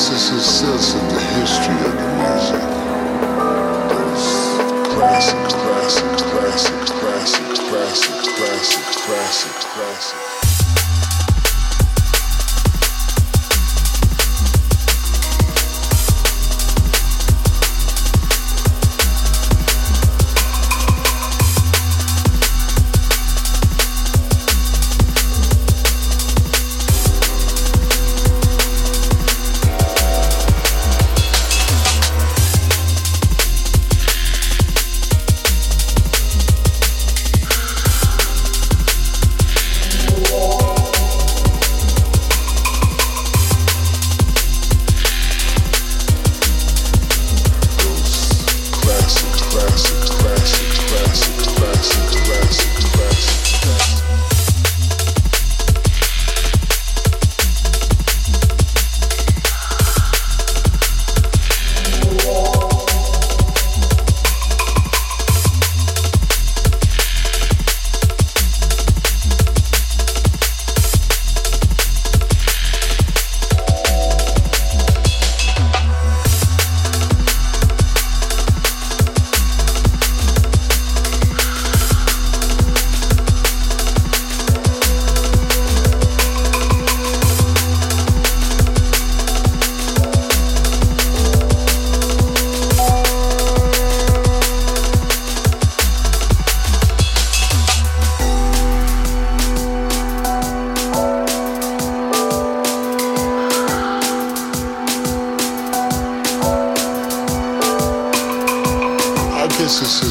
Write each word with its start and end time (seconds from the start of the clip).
Иисус 0.00 0.42
сердце 0.42 1.09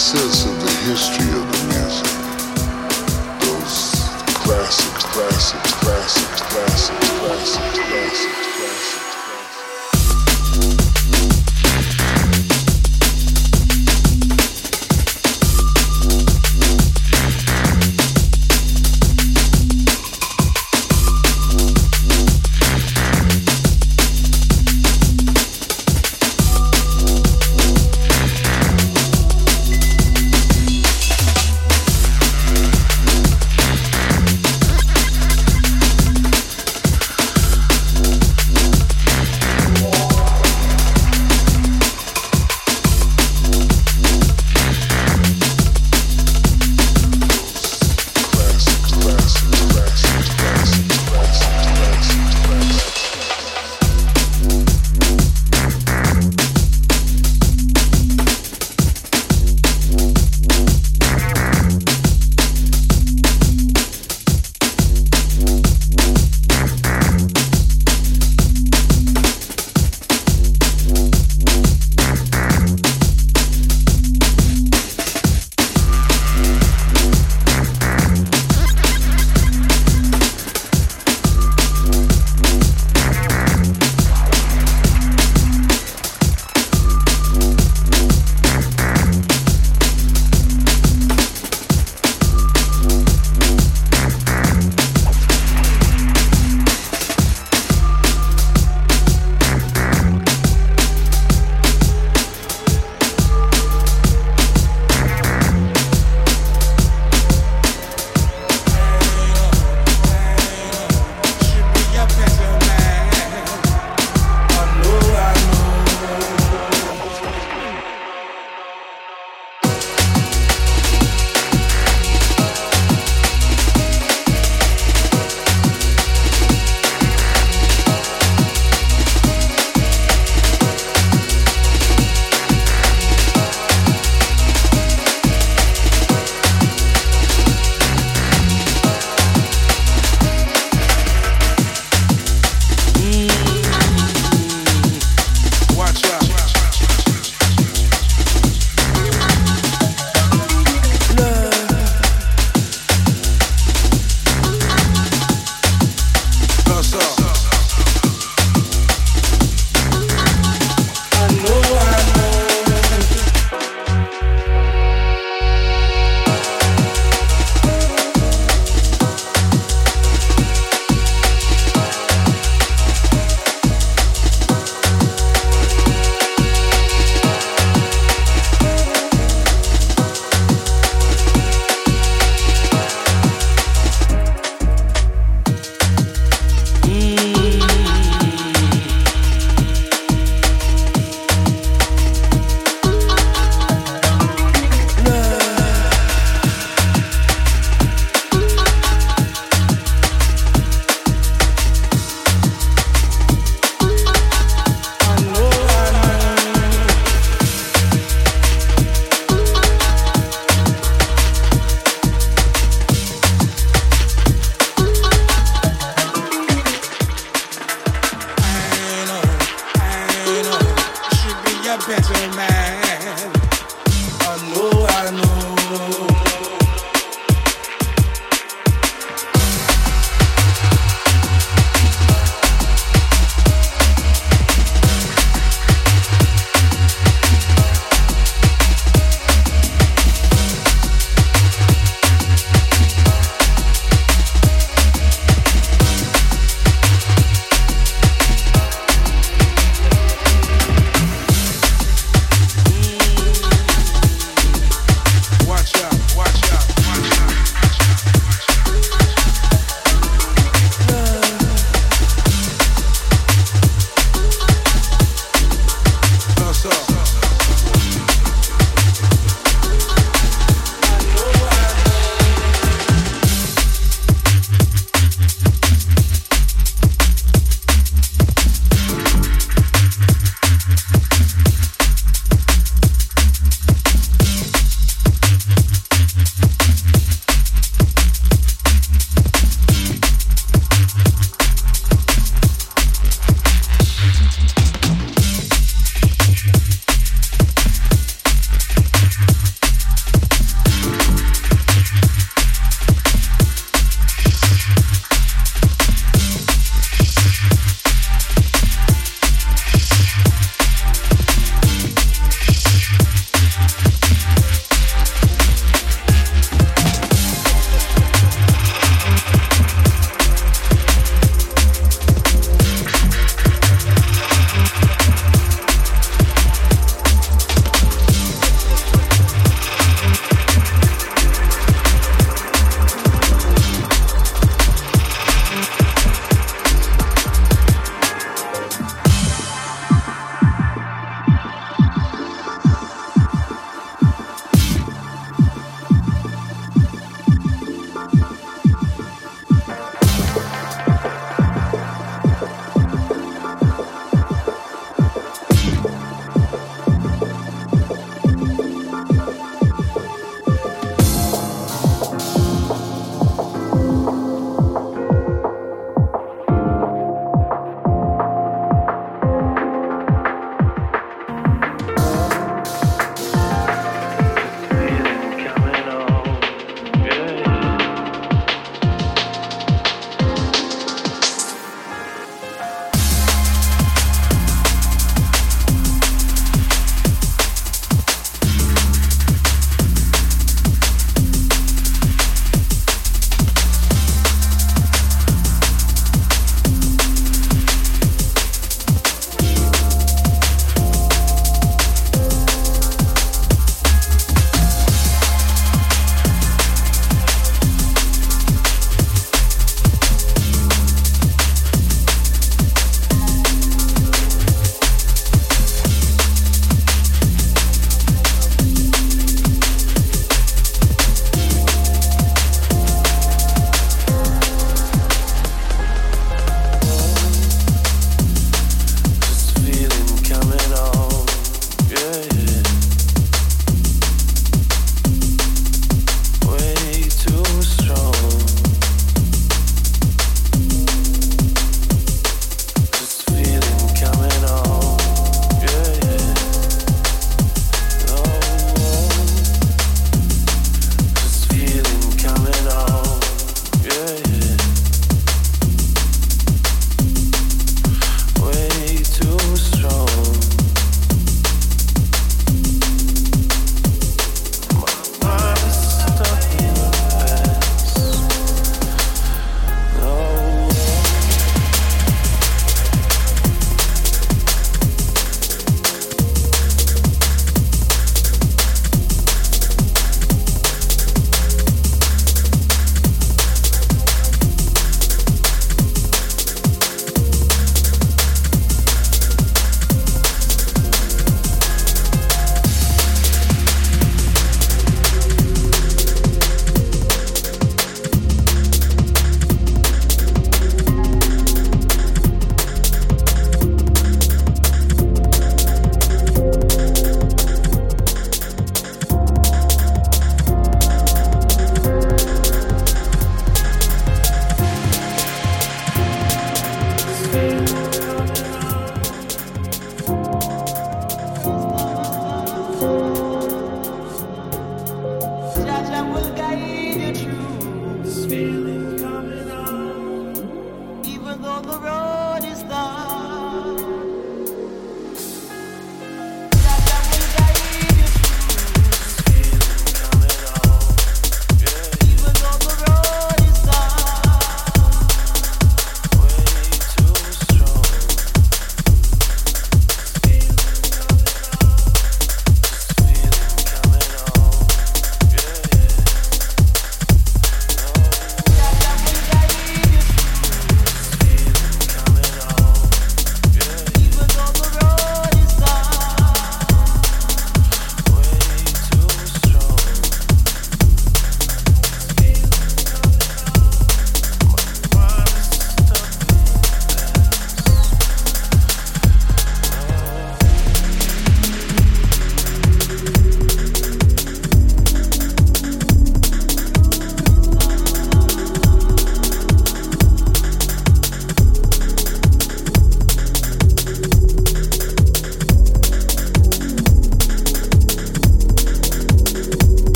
sense 0.00 0.46
of 0.46 0.58
the 0.58 0.70
history 0.88 1.29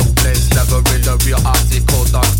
up 0.00 0.14
blends, 0.16 0.48
never 0.50 0.80
read 0.88 1.04
the 1.04 1.14
real 1.26 1.40
article 1.46 2.04
dark. 2.12 2.39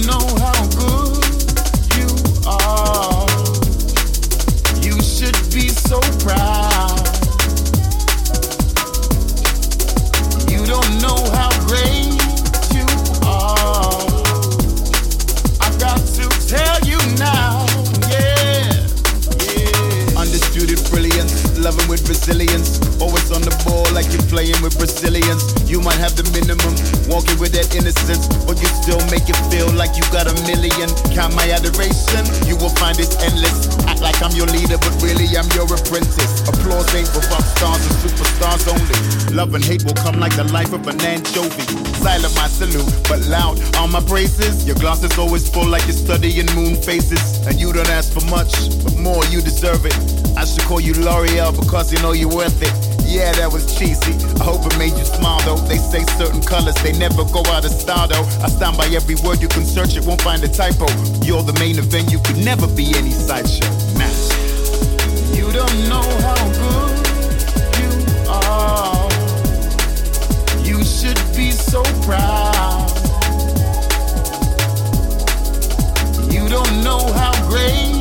know 0.00 0.21
the 40.46 40.52
life 40.52 40.72
of 40.72 40.86
an 40.86 41.00
anchovy. 41.02 41.62
Silent 42.02 42.34
my 42.34 42.48
salute, 42.48 42.90
but 43.08 43.20
loud 43.26 43.60
on 43.76 43.90
my 43.92 44.00
praises. 44.00 44.66
Your 44.66 44.76
glass 44.76 45.02
is 45.02 45.16
always 45.18 45.48
full 45.48 45.66
like 45.66 45.84
you're 45.86 45.96
studying 45.96 46.46
moon 46.54 46.76
faces. 46.76 47.46
And 47.46 47.60
you 47.60 47.72
don't 47.72 47.90
ask 47.90 48.12
for 48.12 48.24
much, 48.26 48.52
but 48.82 48.96
more 48.98 49.24
you 49.26 49.40
deserve 49.40 49.86
it. 49.86 49.94
I 50.36 50.44
should 50.44 50.62
call 50.62 50.80
you 50.80 50.94
L'Oreal 50.94 51.52
because 51.54 51.92
you 51.92 52.00
know 52.02 52.12
you're 52.12 52.32
worth 52.32 52.60
it. 52.62 52.72
Yeah, 53.06 53.32
that 53.32 53.52
was 53.52 53.78
cheesy. 53.78 54.14
I 54.40 54.44
hope 54.44 54.64
it 54.66 54.76
made 54.78 54.96
you 54.96 55.04
smile 55.04 55.40
though. 55.44 55.60
They 55.68 55.78
say 55.78 56.02
certain 56.18 56.42
colors, 56.42 56.74
they 56.82 56.96
never 56.98 57.24
go 57.24 57.42
out 57.52 57.64
of 57.64 57.70
style 57.70 58.08
though. 58.08 58.24
I 58.42 58.48
stand 58.48 58.76
by 58.76 58.86
every 58.86 59.16
word, 59.16 59.40
you 59.42 59.48
can 59.48 59.64
search 59.64 59.96
it, 59.96 60.04
won't 60.04 60.22
find 60.22 60.42
a 60.42 60.48
typo. 60.48 60.86
You're 61.22 61.42
the 61.42 61.56
main 61.60 61.78
event, 61.78 62.10
you 62.10 62.18
could 62.24 62.38
never 62.38 62.66
be 62.66 62.86
any 62.96 63.10
sideshow. 63.10 63.68
Nah. 63.98 64.10
You 65.36 65.52
don't 65.52 65.88
know 65.88 66.02
how 66.24 66.40
good. 66.52 66.71
should 71.02 71.36
be 71.36 71.50
so 71.50 71.82
proud. 72.02 72.88
You 76.32 76.48
don't 76.48 76.84
know 76.84 77.12
how 77.12 77.32
great. 77.48 77.91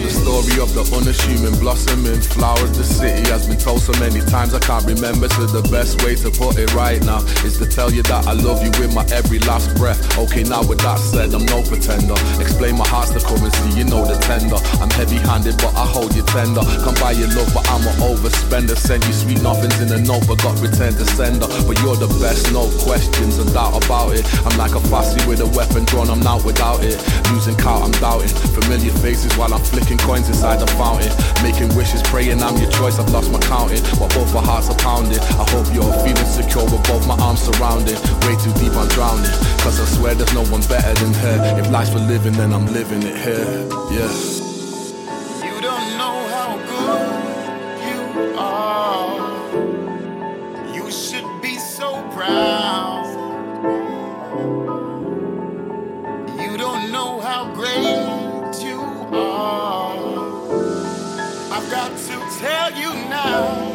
the 0.00 0.10
story 0.10 0.54
of 0.62 0.70
the 0.74 0.84
unassuming 0.94 1.58
blossoming 1.58 2.20
flowers. 2.20 2.70
the 2.76 2.84
city 2.84 3.26
has 3.30 3.46
been 3.46 3.58
told 3.58 3.82
so 3.82 3.92
many 3.98 4.20
times 4.30 4.54
I 4.54 4.60
can't 4.60 4.84
remember. 4.86 5.28
So 5.28 5.46
the 5.46 5.66
best 5.68 6.02
way 6.04 6.14
to 6.22 6.30
put 6.30 6.58
it 6.58 6.72
right 6.74 7.02
now 7.02 7.18
is 7.42 7.58
to 7.58 7.66
tell 7.66 7.90
you 7.90 8.02
that 8.06 8.26
I 8.26 8.32
love 8.32 8.62
you 8.62 8.70
with 8.78 8.94
my 8.94 9.04
every 9.10 9.38
last 9.50 9.74
breath. 9.76 9.98
Okay 10.18 10.44
now 10.44 10.62
with 10.62 10.78
that 10.86 10.98
said 10.98 11.34
I'm 11.34 11.46
no 11.46 11.62
pretender. 11.66 12.14
Explain 12.38 12.78
my 12.78 12.86
heart's 12.86 13.10
the 13.10 13.20
currency 13.20 13.74
you 13.74 13.84
know 13.84 14.06
the 14.06 14.14
tender. 14.22 14.60
I'm 14.78 14.90
heavy 14.94 15.18
handed 15.18 15.58
but 15.58 15.74
I 15.74 15.84
hold 15.84 16.14
you 16.14 16.22
tender. 16.30 16.62
Come 16.86 16.94
buy 17.02 17.18
your 17.18 17.28
love 17.34 17.50
but 17.50 17.66
I'm 17.66 17.82
an 17.82 17.96
overspender. 17.98 18.78
Send 18.78 19.02
you 19.04 19.12
sweet 19.12 19.42
nothings 19.42 19.80
in 19.82 19.90
a 19.90 19.98
note 19.98 20.28
but 20.30 20.38
got 20.42 20.54
returned 20.62 20.98
to 21.02 21.06
sender. 21.18 21.50
But 21.66 21.80
you're 21.82 21.98
the 21.98 22.10
best 22.22 22.52
no 22.52 22.70
questions 22.86 23.38
and 23.38 23.50
doubt 23.52 23.74
about 23.82 24.14
it. 24.14 24.22
I'm 24.46 24.56
like 24.58 24.78
a 24.78 24.82
fussy 24.92 25.18
with 25.26 25.40
a 25.40 25.50
weapon 25.56 25.84
drawn 25.90 26.10
I'm 26.10 26.20
not 26.20 26.44
without 26.44 26.84
it. 26.84 27.00
Losing 27.32 27.56
count 27.56 27.82
I'm 27.82 27.94
doubting. 27.98 28.30
Familiar 28.54 28.92
faces 29.02 29.34
while 29.36 29.52
I'm 29.52 29.64
flicking 29.64 29.87
Chucking 29.88 30.06
coins 30.06 30.28
inside 30.28 30.60
the 30.60 30.66
fountain. 30.76 31.08
Making 31.42 31.74
wishes, 31.74 32.02
praying 32.02 32.42
I'm 32.42 32.58
your 32.58 32.70
choice. 32.70 32.98
I've 32.98 33.08
lost 33.08 33.32
my 33.32 33.38
counting, 33.38 33.82
While 33.96 34.10
both 34.10 34.34
our 34.34 34.42
hearts 34.42 34.68
are 34.68 34.76
pounding. 34.76 35.18
I 35.18 35.48
hope 35.48 35.64
you're 35.72 35.90
feeling 36.04 36.26
secure 36.26 36.64
with 36.64 36.86
both 36.86 37.06
my 37.08 37.16
arms 37.16 37.40
surrounded. 37.40 37.96
Way 38.28 38.36
too 38.36 38.52
deep, 38.60 38.76
I'm 38.76 38.86
drowning. 38.88 39.32
Cause 39.64 39.80
I 39.80 39.86
swear 39.96 40.14
there's 40.14 40.34
no 40.34 40.44
one 40.52 40.60
better 40.68 40.92
than 41.00 41.14
her. 41.14 41.58
If 41.58 41.70
life's 41.70 41.88
for 41.88 42.00
living, 42.00 42.34
then 42.34 42.52
I'm 42.52 42.66
living 42.66 43.02
it 43.02 43.16
here. 43.16 43.64
Yeah. 43.88 44.12
You 45.48 45.56
don't 45.62 45.96
know 45.96 46.16
how 46.36 46.60
good 46.68 47.08
you 47.88 48.36
are. 48.36 49.16
You 50.74 50.90
should 50.90 51.40
be 51.40 51.56
so 51.56 52.02
proud. 52.12 52.67
tell 62.38 62.70
you 62.76 62.94
now. 63.10 63.67